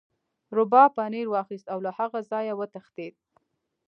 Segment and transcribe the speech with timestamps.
[0.55, 3.15] روباه پنیر واخیست او له هغه ځایه وتښتید.